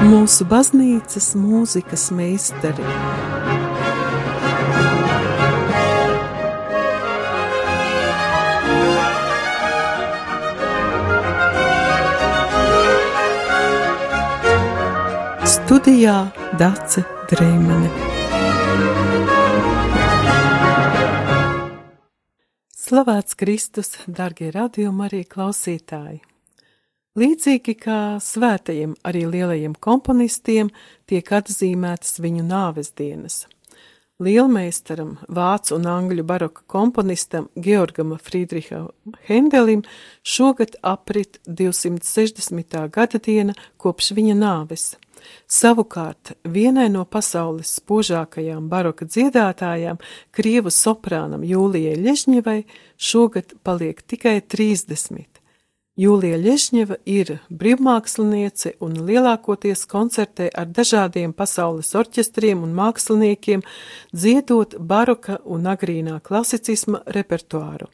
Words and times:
mūsu 0.00 0.46
baznīcas 0.48 1.32
mūzikas 1.36 2.08
meistari. 2.16 2.84
Studijā 15.50 16.16
Dace 16.58 17.04
Dreimane. 17.30 17.90
Slavēts 22.80 23.36
Kristus, 23.38 23.94
darbie 24.08 24.50
radījumi, 24.56 25.06
arī 25.06 25.22
klausītāji! 25.30 26.29
Līdzīgi 27.18 27.72
kā 27.74 28.00
svētajiem, 28.22 28.92
arī 29.02 29.24
lielajiem 29.26 29.72
komponistiem 29.82 30.68
tiek 31.10 31.26
atzīmētas 31.26 32.20
viņu 32.22 32.44
nāves 32.46 32.92
dienas. 32.94 33.48
Lielmeistaram, 34.22 35.16
vācu 35.26 35.74
un 35.74 35.88
angļu 35.90 36.22
baroka 36.28 36.62
komponistam 36.70 37.48
Georgam 37.58 38.12
Friedriham 38.22 38.92
Hendelim 39.26 39.82
šogad 40.22 40.76
aprit 40.86 41.40
260. 41.48 42.78
gada 42.94 43.18
diena 43.18 43.58
kopš 43.80 44.12
viņa 44.14 44.38
nāves. 44.38 44.86
Savukārt 45.50 46.36
vienai 46.46 46.86
no 46.94 47.02
pasaules 47.10 47.74
spožākajām 47.80 48.70
baroka 48.70 49.08
dziedātājām, 49.10 49.98
krievu 50.30 50.70
soprānam 50.70 51.42
Jūlijai 51.42 51.98
Ļežņevai, 51.98 52.58
šogad 52.94 53.58
paliek 53.66 53.98
tikai 54.06 54.38
30. 54.46 55.39
Jūlija 56.00 56.38
Ļežņeva 56.40 56.96
ir 57.12 57.30
brīvmāksliniece 57.52 58.70
un 58.80 58.94
lielākoties 59.04 59.82
koncertē 59.90 60.46
ar 60.56 60.70
dažādiem 60.72 61.34
pasaules 61.36 61.90
orķestriem 61.98 62.62
un 62.64 62.70
māksliniekiem, 62.78 63.60
dziedot 64.14 64.78
baroka 64.80 65.36
un 65.44 65.66
agrīnā 65.68 66.14
klasicisma 66.24 67.02
repertuāru. 67.16 67.90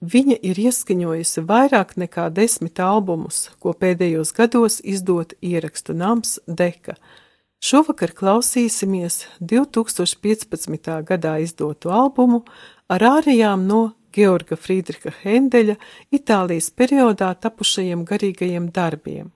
Viņa 0.00 0.38
ir 0.40 0.60
ieskaņojusi 0.62 1.44
vairāk 1.50 1.92
nekā 2.00 2.30
desmit 2.32 2.80
albumus, 2.80 3.50
ko 3.60 3.74
pēdējos 3.76 4.32
gados 4.36 4.78
izdot 4.80 5.34
ierakstu 5.44 5.92
nams 6.00 6.38
Deka. 6.48 6.96
Šovakar 7.60 8.14
klausīsimies 8.16 9.26
2015. 9.40 10.96
gadā 11.04 11.36
izdotu 11.44 11.92
albumu 11.92 12.40
ar 12.88 13.04
ārijām 13.18 13.68
no 13.68 13.82
Georga 14.14 14.56
Friedricha 14.56 15.10
Hendeļa 15.24 15.74
Itālijas 16.14 16.68
periodā 16.70 17.32
tapušajiem 17.34 18.04
garīgajiem 18.06 18.68
darbiem. 18.74 19.32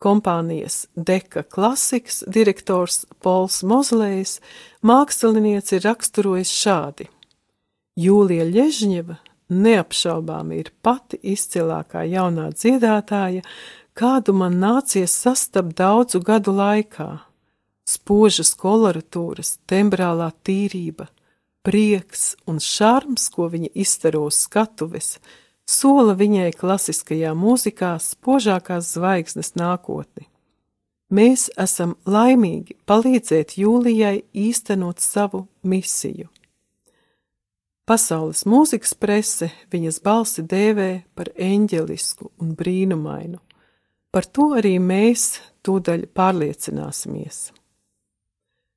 Kompānijas 0.00 0.86
Deka 0.96 1.44
klasikas 1.48 2.22
direktors 2.28 3.04
Pols 3.24 3.62
Mozlējs 3.64 4.38
mākslinieci 4.84 5.78
ir 5.78 5.86
raksturojis 5.88 6.52
šādi. 6.52 7.08
Jūlija 8.00 8.46
Ļežņeva 8.48 9.18
neapšaubām 9.54 10.52
ir 10.56 10.72
pati 10.82 11.20
izcilākā 11.34 12.06
jaunā 12.08 12.50
dziedātāja, 12.56 13.44
kādu 13.94 14.34
man 14.36 14.58
nācies 14.60 15.12
sastapt 15.24 15.76
daudzu 15.78 16.20
gadu 16.24 16.56
laikā. 16.56 17.10
Spožas 17.84 18.54
koloratūras, 18.56 19.58
tembrālā 19.68 20.32
tīrība– 20.44 21.10
prieks 21.64 22.34
un 22.46 22.60
šarms, 22.60 23.30
ko 23.32 23.48
viņa 23.52 23.72
izstaro 23.74 24.26
uz 24.28 24.42
skatuves, 24.44 25.16
sola 25.64 26.14
viņai 26.18 26.52
klasiskajā 26.60 27.32
mūzikā 27.38 27.96
spožākās 28.02 28.92
zvaigznes 28.94 29.54
nākotni. 29.58 30.28
Mēs 31.14 31.48
esam 31.60 31.96
laimīgi 32.08 32.76
palīdzēt 32.88 33.56
Jūlijai 33.60 34.24
īstenot 34.34 35.00
savu 35.04 35.44
misiju. 35.62 36.30
Pasaules 37.84 38.46
mūzikas 38.48 38.94
prese 38.96 39.50
viņas 39.72 40.00
balsi 40.04 40.42
dēvē 40.48 40.90
par 41.14 41.28
eņģelisku 41.36 42.30
un 42.40 42.54
brīnumainu. 42.56 43.42
Par 44.08 44.24
to 44.24 44.54
arī 44.56 44.78
mēs 44.80 45.34
tūdaļ 45.66 46.06
pārliecināsimies. 46.16 47.50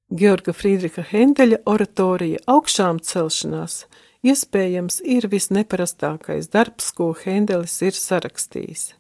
Georga 0.08 0.54
Friedricha 0.56 1.04
Hendeļa 1.04 1.58
oratorija 1.68 2.40
augšām 2.48 3.04
celšanās 3.04 3.92
iespējams 4.24 5.04
ir 5.04 5.28
visneparastākais 5.28 6.48
darbs, 6.54 6.94
ko 6.96 7.12
Hendelis 7.26 7.82
ir 7.84 7.92
sarakstījis. 7.92 8.96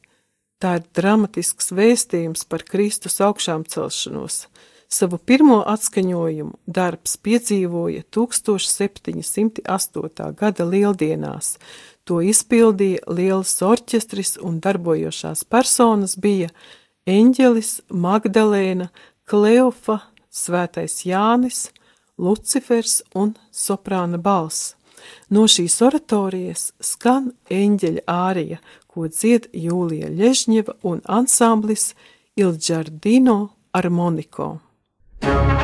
Tā 0.59 0.75
ir 0.79 0.83
dramatisks 0.97 1.71
vēstījums 1.71 2.43
par 2.49 2.63
Kristus 2.67 3.21
augšām 3.23 3.63
celšanos. 3.71 4.47
Savu 4.91 5.17
pirmo 5.19 5.63
atskaņojumu 5.67 6.53
darbs 6.67 7.17
piedzīvoja 7.23 8.03
1708. 8.11 10.35
gada 10.35 10.65
lieldienās. 10.67 11.57
To 12.03 12.21
izpildīja 12.23 12.99
liels 13.07 13.61
orķestris 13.63 14.37
un 14.43 14.59
darbojošās 14.59 15.43
personas 15.47 16.15
bija 16.19 16.49
Eņģelis, 17.07 17.81
Magdalēna, 17.91 18.89
Kleofa, 19.27 20.01
Svētais 20.31 21.03
Jānis, 21.05 21.69
Lucifers 22.17 23.01
un 23.15 23.35
soprāna 23.51 24.17
balss. 24.17 24.75
No 25.29 25.45
šīs 25.47 25.77
oratorijas 25.85 26.71
skan 26.81 27.31
eņģeļa 27.53 28.05
ārija, 28.11 28.61
ko 28.87 29.07
dzied 29.07 29.49
Jūlija 29.53 30.09
Ļežņeva 30.11 30.79
un 30.89 31.03
ansamblis 31.05 31.91
Il 32.37 32.57
Giardino 32.57 33.39
Armonico. 33.73 34.57
Música 35.21 35.56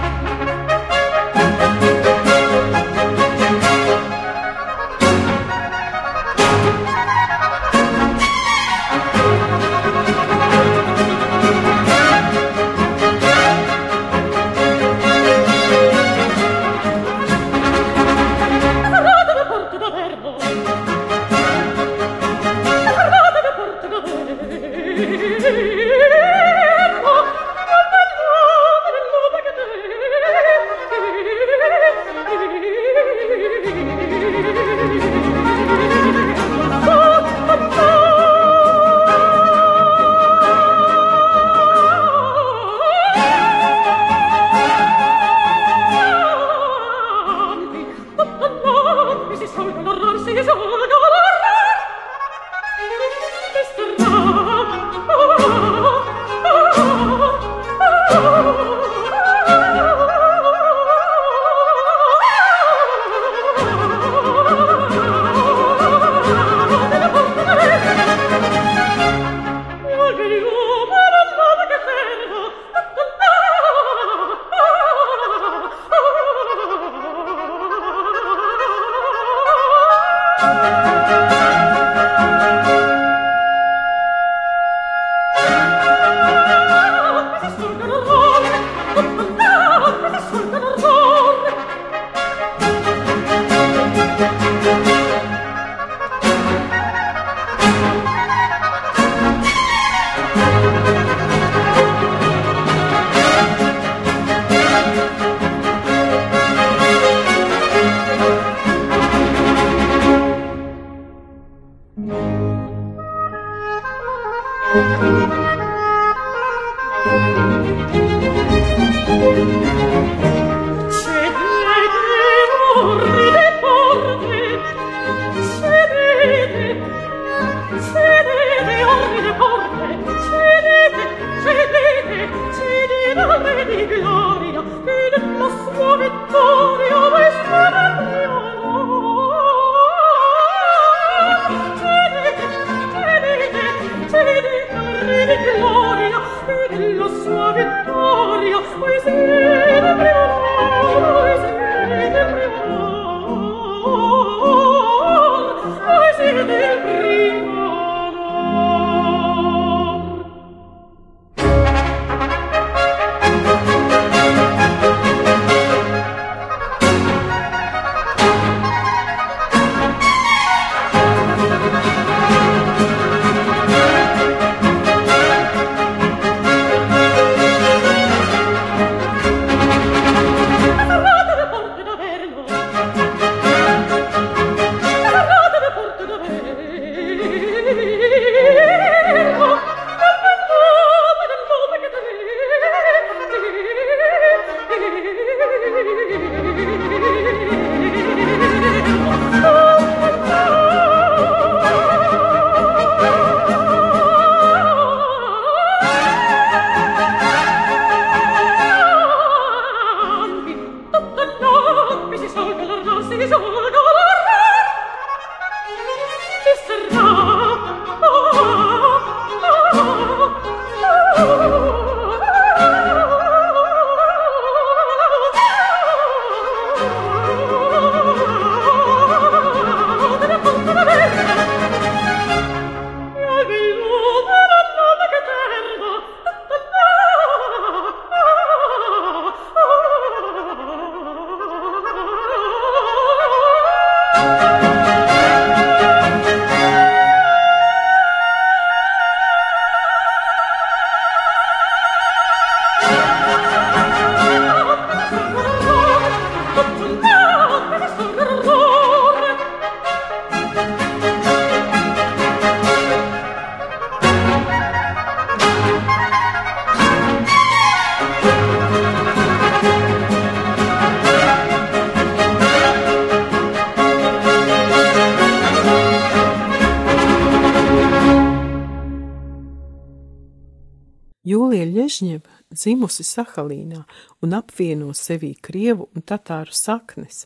dzimusi 282.64 283.04
Sahalīnā 283.06 283.84
un 284.24 284.36
apvieno 284.38 284.94
sevī 284.98 285.34
krievu 285.44 285.90
un 285.94 286.06
tatāru 286.08 286.56
saknes. 286.56 287.26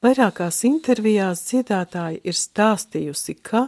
Vairākās 0.00 0.62
intervijās 0.68 1.44
dziedātāja 1.50 2.22
ir 2.24 2.36
stāstījusi, 2.36 3.36
ka 3.44 3.66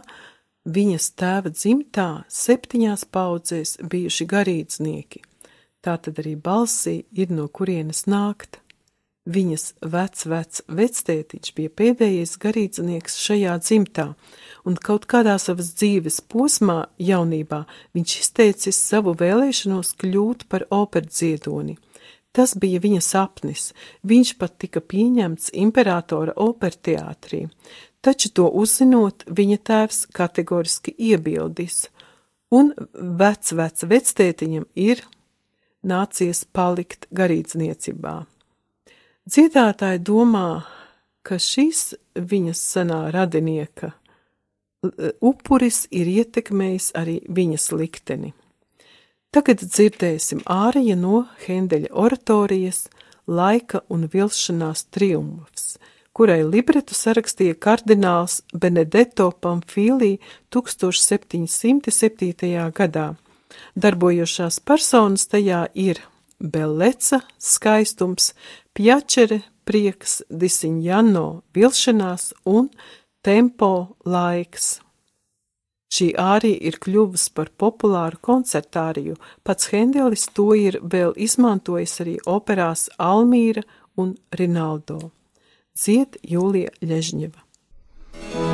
viņas 0.65 1.11
tēva 1.19 1.53
dzimtā 1.53 2.09
septiņās 2.31 3.05
paudzēs 3.13 3.77
bijuši 3.85 4.27
garīdznieki. 4.33 5.23
Tātad 5.83 6.19
arī 6.23 6.37
balsī 6.39 7.03
ir 7.11 7.33
no 7.35 7.49
kurienes 7.51 8.05
nākt. 8.07 8.61
Viņas 9.23 9.73
vec-vec 9.87 10.63
vectētiņš 10.67 11.53
bija 11.55 11.71
pēdējais 11.79 12.37
garīdznieks 12.43 13.19
šajā 13.23 13.55
dzimtā, 13.63 14.09
un 14.67 14.77
kaut 14.79 15.07
kādā 15.11 15.35
savas 15.41 15.73
dzīves 15.77 16.21
posmā 16.31 16.83
jaunībā 17.01 17.63
viņš 17.95 18.15
izteicis 18.19 18.79
savu 18.79 19.15
vēlēšanos 19.19 19.93
kļūt 20.01 20.47
par 20.51 20.67
operdziedoni. 20.71 21.77
Tas 22.33 22.55
bija 22.57 22.79
viņa 22.81 23.01
sapnis, 23.05 23.71
viņš 24.09 24.35
pat 24.41 24.55
tika 24.57 24.81
pieņemts 24.81 25.51
imperatora 25.53 26.33
operteātrī, 26.41 27.45
taču 28.01 28.31
to 28.33 28.47
uzzinot, 28.49 29.27
viņa 29.29 29.59
tēvs 29.69 29.99
kategoriski 30.17 30.95
iebildis, 30.97 31.87
un 32.49 32.73
vec-vec 33.21 33.85
vectētiņam 33.85 34.65
ir 34.73 35.03
nācies 35.85 36.45
palikt 36.49 37.05
garīdzniecībā. 37.13 38.15
Dziedātāji 39.29 40.01
domā, 40.03 40.63
ka 41.23 41.37
šis 41.39 41.93
viņas 42.17 42.63
senā 42.73 43.03
radinieka 43.13 43.93
upuris 45.21 45.87
ir 45.91 46.07
ietekmējis 46.11 46.91
arī 46.99 47.21
viņas 47.29 47.71
likteni. 47.75 48.33
Tagad 49.33 49.63
dzirdēsim 49.65 50.43
ārija 50.45 50.95
no 50.99 51.25
Hendeļa 51.47 51.89
oratorijas 51.89 52.89
Laika 53.25 53.81
un 53.89 54.07
vilšanās 54.11 54.83
triumfs, 54.93 55.79
kurai 56.13 56.43
libretu 56.43 56.93
sarakstīja 56.93 57.55
kardināls 57.55 58.41
Benedetto 58.53 59.31
Pamfīlī 59.31 60.19
1707. 60.53 62.71
gadā. 62.75 63.15
Darbojošās 63.73 64.59
personas 64.59 65.27
tajā 65.31 65.67
ir 65.73 66.01
Belleca 66.39 67.21
skaistums, 67.39 68.33
Pjačere 68.73 69.41
prieks, 69.63 70.21
Disiņjano 70.29 71.41
vilšanās 71.55 72.33
un 72.49 72.69
tempo 73.23 73.95
laiks. 74.05 74.77
Šī 75.93 76.09
ārija 76.17 76.57
ir 76.69 76.79
kļuvusi 76.81 77.33
par 77.37 77.51
populāru 77.61 78.17
koncertāriju, 78.25 79.15
pats 79.45 79.69
Hendelis 79.73 80.25
to 80.33 80.49
ir 80.57 80.79
vēl 80.81 81.13
izmantojis 81.27 81.99
arī 82.01 82.15
operās 82.25 82.87
Almīra 82.97 83.61
un 84.01 84.15
Rinaldo. 84.39 84.99
Dzied 85.77 86.17
Jūlija 86.25 86.73
Ļežņeva. 86.81 88.52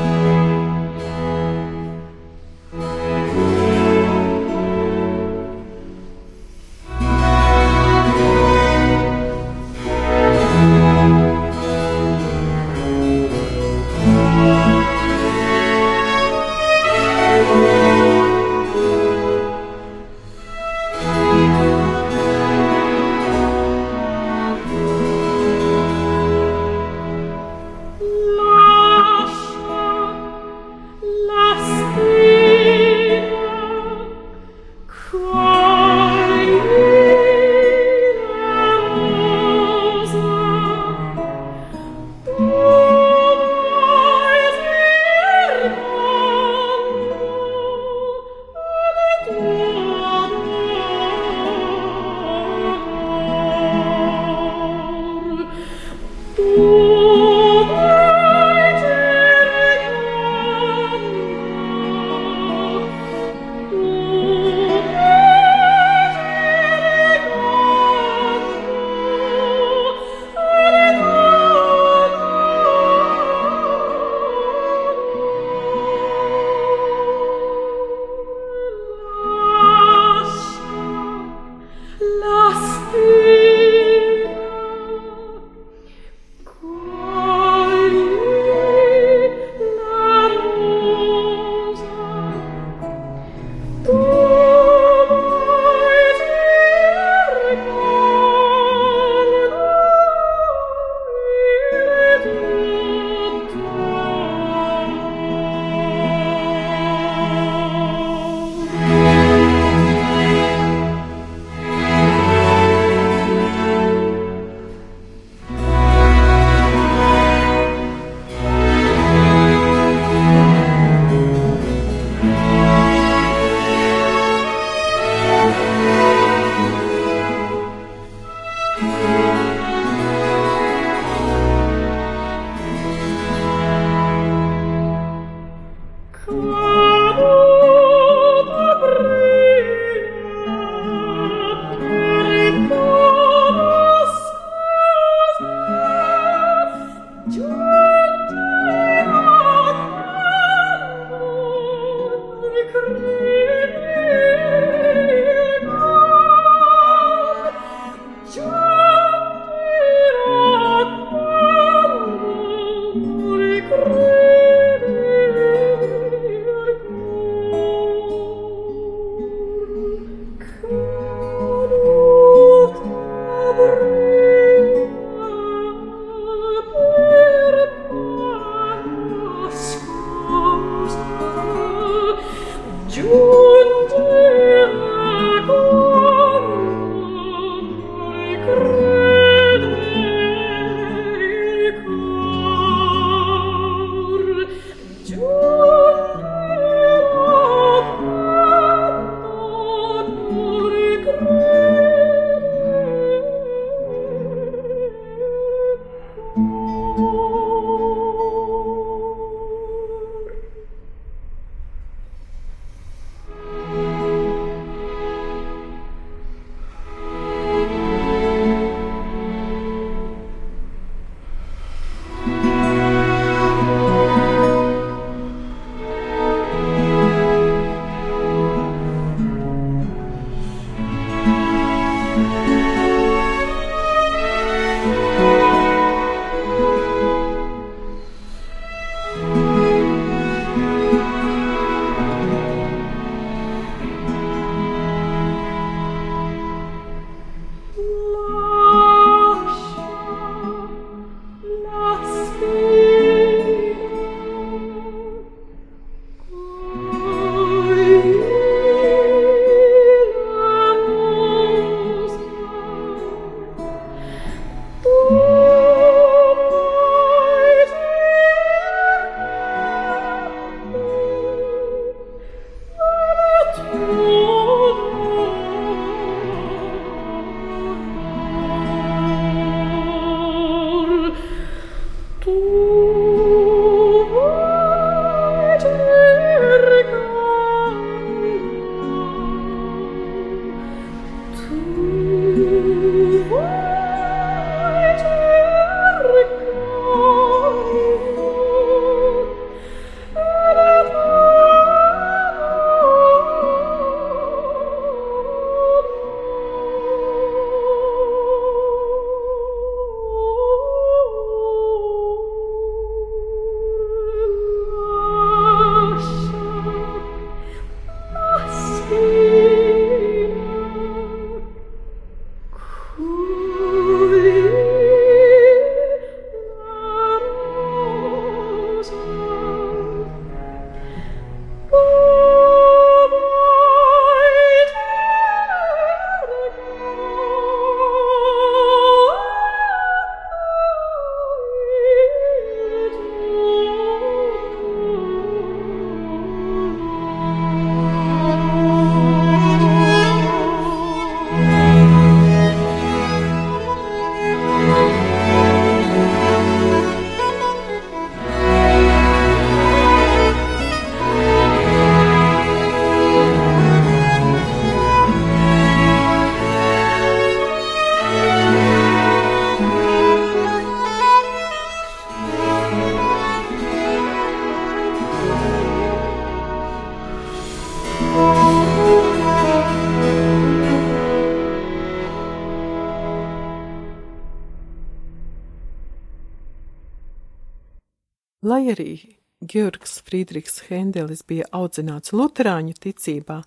Arī 388.74 388.94
Georgs 389.40 390.02
Friedrichs 390.06 390.66
Hendelis 390.68 391.24
bija 391.28 391.46
audzināts 391.56 392.12
luterāņu 392.12 392.74
ticībā, 392.84 393.44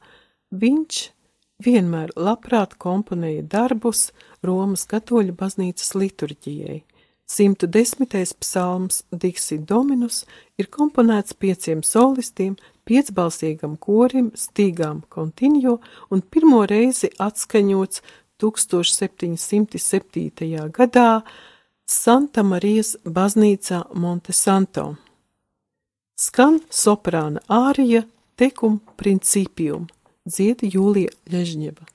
viņš 0.53 1.03
vienmēr 1.63 2.11
labprāt 2.17 2.79
komponēja 2.81 3.43
darbus 3.55 4.11
Romas 4.43 4.87
katoļu 4.89 5.33
baznīcas 5.39 5.95
liturģijai. 5.95 6.83
110. 7.33 8.35
psalms 8.41 9.05
Dixi 9.13 9.59
Dominus 9.59 10.27
ir 10.61 10.67
komponēts 10.69 11.33
pieciem 11.33 11.83
solistiem, 11.87 12.57
piecbalsīgam 12.85 13.79
korim, 13.81 14.31
stīgām 14.37 15.01
kontiņo 15.09 15.79
un 16.13 16.23
pirmo 16.29 16.67
reizi 16.69 17.09
atskaņots 17.17 18.03
1707. 18.43 20.69
gadā 20.77 21.23
Santa 21.87 22.43
Marijas 22.43 22.97
baznīcā 23.05 23.85
Montesanto. 23.95 24.97
Skan 26.23 26.61
soprāna 26.71 27.41
ārija 27.51 28.05
Tekum 28.39 28.77
principium, 29.01 29.89
dzied 30.23 30.63
Jūlija 30.63 31.11
Ļežņeva. 31.33 31.92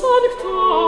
sancta 0.00 0.87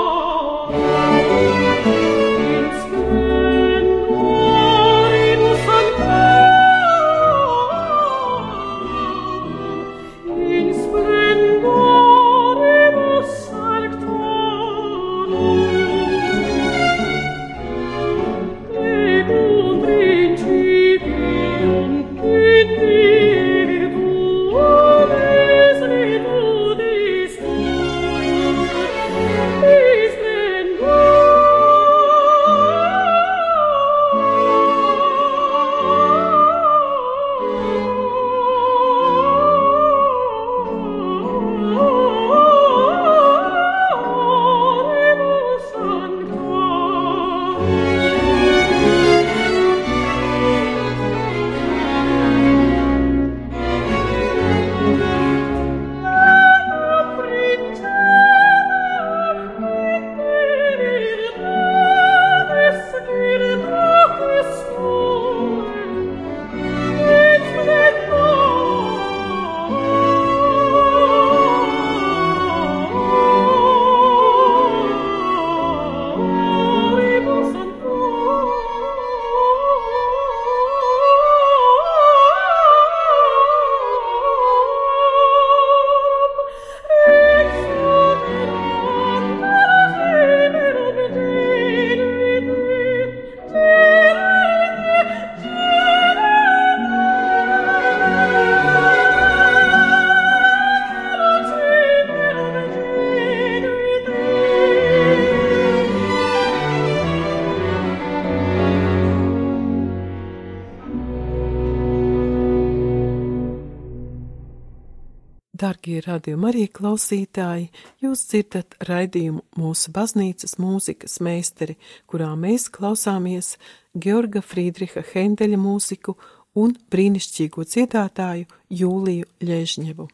Dargie 115.91 116.07
radījumi 116.07 116.47
arī 116.47 116.65
klausītāji, 116.71 117.65
jūs 117.99 118.21
dzirdat 118.31 118.77
raidījumu 118.87 119.41
mūsu 119.59 119.91
baznīcas 119.91 120.55
mūzikas 120.63 121.19
meisteri, 121.19 121.75
kurā 122.07 122.29
mēs 122.39 122.69
klausāmies 122.71 123.57
Georga 123.99 124.39
Friedriha 124.39 125.03
Hendeļa 125.03 125.59
mūziku 125.59 126.15
un 126.55 126.77
brīnišķīgo 126.95 127.67
dziedātāju 127.67 128.47
Jūliju 128.71 129.27
Ļežņevu. 129.43 130.07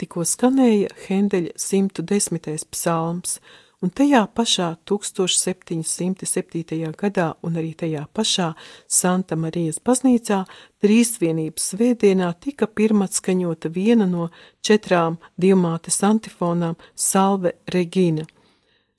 Tikko 0.00 0.24
skanēja 0.24 0.88
Hendeļa 1.04 1.52
110. 1.60 2.64
psalms, 2.72 3.42
un 3.80 3.90
tajā 3.90 4.26
pašā 4.36 4.74
1707. 4.88 6.92
gadā 7.00 7.28
un 7.42 7.56
arī 7.56 7.72
tajā 7.82 8.04
pašā 8.14 8.52
Santa 8.86 9.38
Marijas 9.40 9.80
baznīcā 9.84 10.42
trīsvienības 10.84 11.70
svētdienā 11.72 12.28
tika 12.44 12.68
pirmatskaņota 12.68 13.72
viena 13.72 14.06
no 14.06 14.28
četrām 14.62 15.16
divmātes 15.40 16.02
antifonām 16.04 16.76
Salve 16.94 17.56
Regina. 17.72 18.26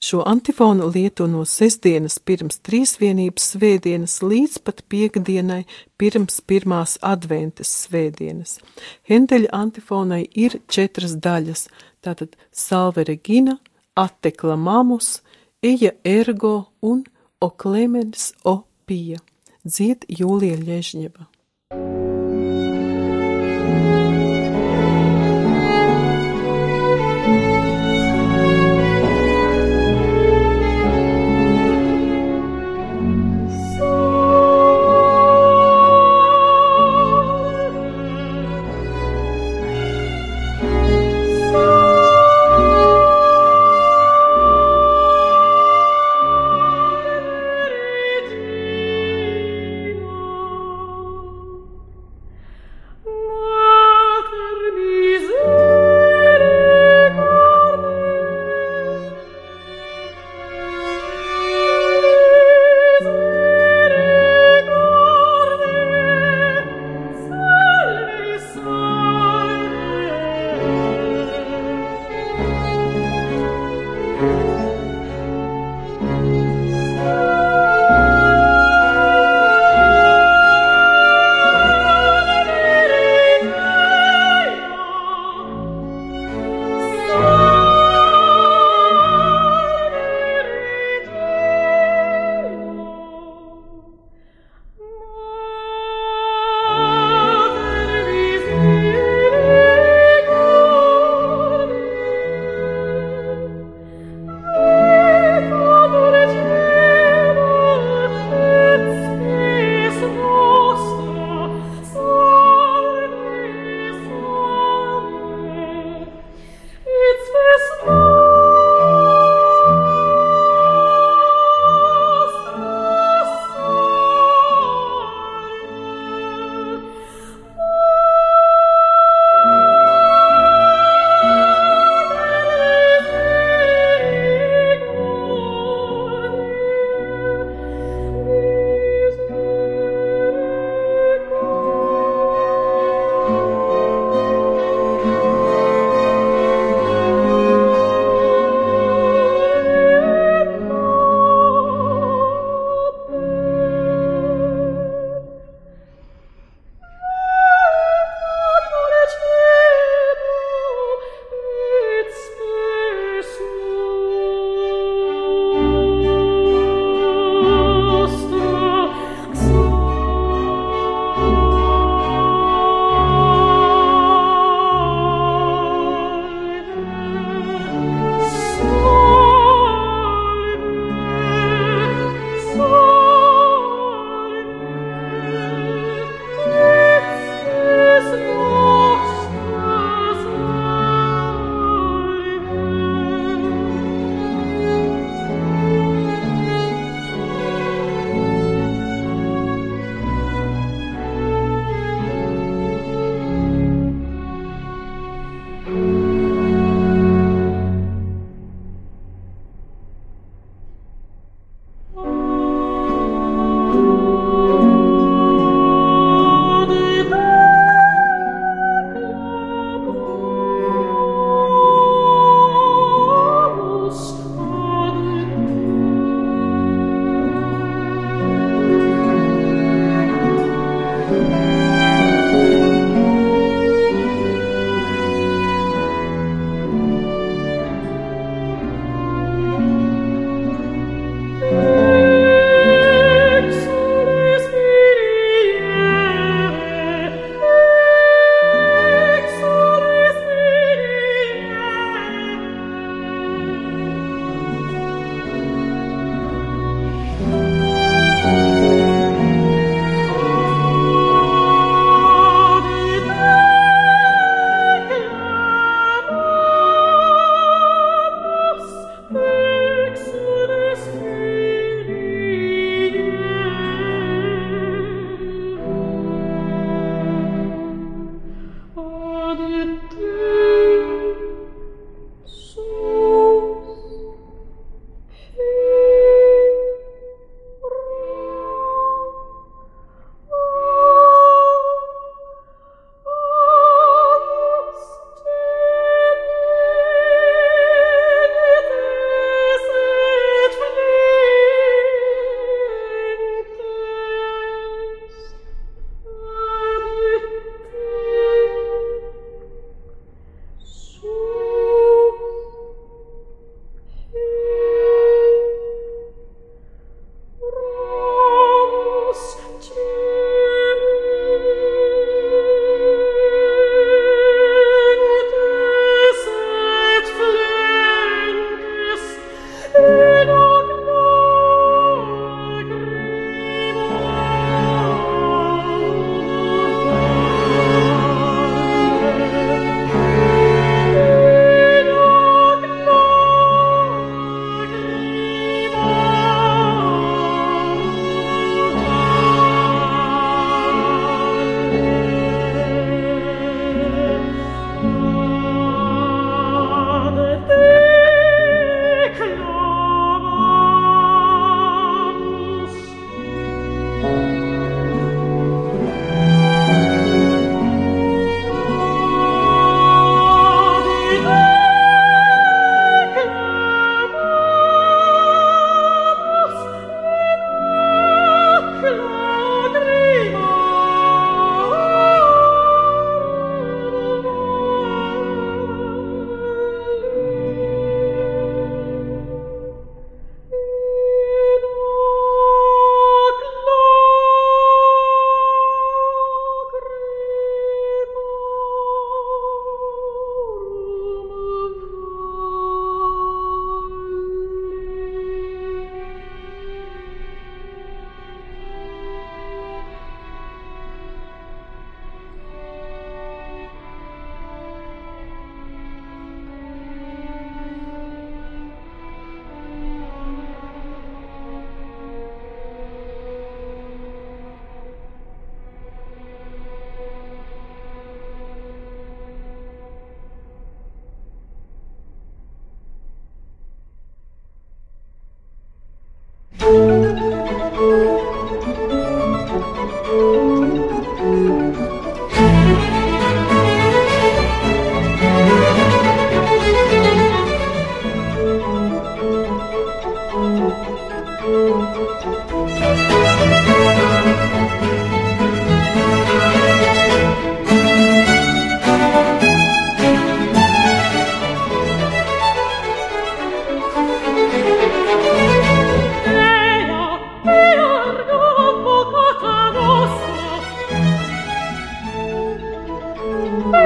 Šo 0.02 0.24
antifonu 0.26 0.88
lieto 0.90 1.28
no 1.30 1.44
sestdienas 1.46 2.18
pirms 2.18 2.58
trīsvienības 2.66 3.52
svētdienas 3.52 4.16
līdz 4.18 4.58
pat 4.66 4.82
piekdienai 4.90 5.62
pirms 5.94 6.40
pirmās 6.42 6.96
adventes 7.06 7.70
svētdienas. 7.84 8.58
Hendeļa 9.06 9.54
antifonai 9.54 10.24
ir 10.34 10.58
četras 10.66 11.14
daļas, 11.22 11.68
tātad 12.02 12.34
Salve 12.50 13.06
Regina, 13.06 13.60
atteklamamus, 13.94 15.20
eja 15.62 15.92
ergo 16.04 16.72
un 16.80 17.04
o 17.40 17.50
clemens 17.50 18.32
o 18.44 18.62
pija, 18.86 19.18
dzied 19.64 20.06
Jūlija 20.08 20.58
Ļežņeva. 20.62 21.31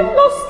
nos 0.03 0.46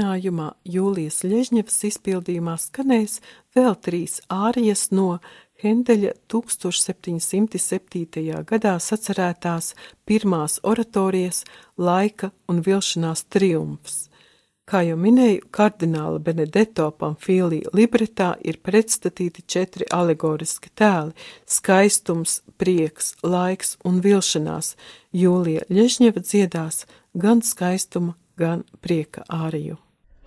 turpinājumā 0.00 0.54
Jūlijas 0.64 1.20
Ļežņevas 1.28 1.74
izpildījumā 1.84 2.54
skanēs 2.56 3.20
vēl 3.54 3.74
trīs 3.84 4.22
ārijas 4.32 4.88
no 4.92 5.20
Hendeļa 5.60 6.14
1707. 6.32 8.44
gadā 8.48 8.78
sacerētās 8.80 9.74
pirmās 10.08 10.60
oratorijas 10.62 11.44
laika 11.76 12.30
un 12.48 12.62
vilšanās 12.64 13.24
triumfs. 13.28 14.08
Kā 14.64 14.80
jau 14.86 14.96
minēju, 14.96 15.50
kardināla 15.52 16.18
Benedetto 16.18 16.90
Pamfīlī 16.96 17.60
libretā 17.74 18.36
ir 18.40 18.56
pretstatīti 18.64 19.44
četri 19.46 19.84
alegoriski 19.90 20.70
tēli- 20.74 21.12
skaistums, 21.58 22.40
prieks, 22.56 23.14
laiks 23.22 23.76
un 23.84 24.00
vilšanās. 24.00 24.76
Jūlija 25.12 25.68
Ļežņeva 25.68 26.24
dziedās 26.24 26.86
gan 27.14 27.42
skaistuma, 27.42 28.14
gan 28.38 28.64
prieka 28.80 29.24
āriju. 29.28 29.76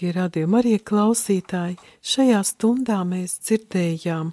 Dārgie 0.00 0.16
radījumi 0.16 0.56
arī 0.56 0.70
klausītāji, 0.80 1.74
šajā 2.00 2.38
stundā 2.48 3.02
mēs 3.04 3.34
dzirdējām 3.44 4.30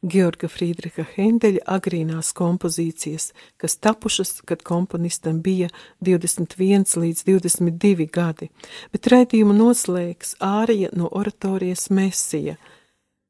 Georga 0.00 0.48
Friedricha 0.48 1.04
Hendeļa 1.04 1.60
agrīnās 1.68 2.30
kompozīcijas, 2.32 3.34
kas 3.60 3.76
tapušas, 3.84 4.40
kad 4.48 4.64
komponistam 4.64 5.42
bija 5.44 5.68
21 6.00 6.96
līdz 7.04 7.20
22 7.28 8.08
gadi, 8.08 8.48
bet 8.96 9.10
raidījumu 9.12 9.58
noslēgs 9.58 10.38
ārija 10.40 10.88
no 10.96 11.12
oratorijas 11.12 11.90
Mesija, 11.92 12.56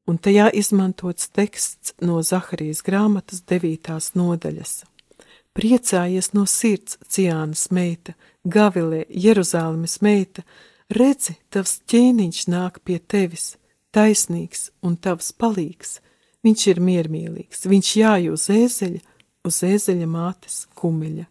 un 0.07 0.22
tajā 0.22 0.47
izmantots 0.55 1.26
teksts 1.34 1.97
no 2.07 2.22
Zaharijas 2.22 2.86
grāmatas 2.86 3.43
9. 3.43 3.99
nodaļas. 4.14 4.84
Priecājies 5.59 6.36
no 6.38 6.47
sirds, 6.47 7.01
Ciānas 7.03 7.66
meita, 7.74 8.14
Gavilē, 8.47 9.09
Jeruzālemes 9.11 9.99
meita, 10.07 10.47
redzi, 10.91 11.38
tavs 11.51 11.80
ķēniņš 11.91 12.45
nāk 12.51 12.80
pie 12.84 12.99
tevis, 13.01 13.57
taisnīgs 13.95 14.70
un 14.82 14.97
tavs 15.01 15.32
palīgs– 15.32 15.99
Viņš 16.41 16.62
ir 16.72 16.78
miermīlīgs, 16.80 17.66
viņš 17.68 17.91
jāj 18.01 18.30
uz 18.32 18.47
ēzeļa, 18.55 19.03
uz 19.45 19.61
ēzeļa 19.68 20.09
mātes 20.09 20.62
kumeļa. 20.80 21.28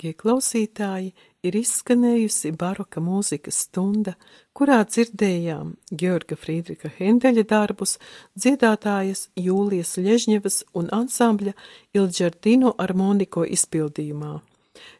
Dargie 0.00 0.16
klausītāji, 0.16 1.10
ir 1.44 1.56
izskanējusi 1.60 2.54
baroka 2.56 3.02
mūzikas 3.04 3.58
stunda, 3.66 4.14
kurā 4.56 4.78
dzirdējām 4.88 5.74
Georga 5.92 6.38
Friedrika 6.40 6.88
Hendeļa 6.88 7.44
darbus, 7.44 7.98
dziedātājas 8.32 9.26
Jūlijas 9.36 9.98
Ļežņevas 10.00 10.56
un 10.72 10.88
ansambļa 10.88 11.52
Ilģardino 11.92 12.72
armoniko 12.80 13.44
izpildījumā. 13.44 14.38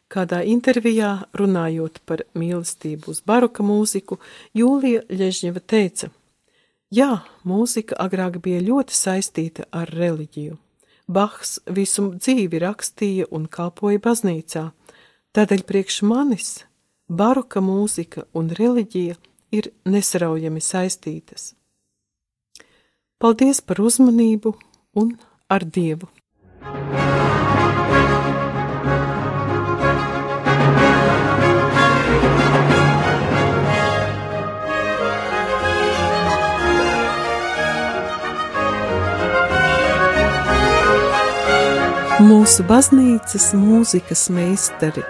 Kādā 0.05 0.43
intervijā, 0.45 1.25
runājot 1.33 1.97
par 2.05 2.21
mīlestību 2.37 3.09
uz 3.09 3.23
baroka 3.25 3.65
mūziku, 3.65 4.19
Jūlija 4.53 5.07
Ļežņeva 5.09 5.65
teica: 5.65 6.11
Jā, 6.93 7.23
mūzika 7.41 7.97
agrāk 7.97 8.37
bija 8.37 8.61
ļoti 8.69 8.93
saistīta 8.93 9.65
ar 9.71 9.89
reliģiju. 9.89 10.59
Bahs 11.11 11.57
visu 11.65 12.11
dzīvi 12.15 12.61
rakstīja 12.61 13.25
un 13.35 13.49
kalpoja 13.49 13.99
baznīcā, 13.99 14.69
tādēļ 15.35 15.63
priekš 15.67 16.01
manis 16.07 16.51
baroka 17.07 17.63
mūzika 17.63 18.25
un 18.37 18.51
reliģija 18.55 19.17
ir 19.55 19.71
nesaraujami 19.87 20.63
saistītas. 20.63 21.51
Paldies 23.21 23.61
par 23.61 23.83
uzmanību 23.83 24.55
un 24.97 25.13
ar 25.51 25.67
Dievu! 25.67 26.09
mūsu 42.21 42.61
baznīcas 42.69 43.47
mūzikas 43.57 44.27
meistari 44.29 45.01